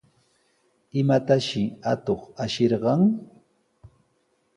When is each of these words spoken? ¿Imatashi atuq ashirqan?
¿Imatashi 1.01 1.63
atuq 1.91 2.21
ashirqan? 2.43 3.01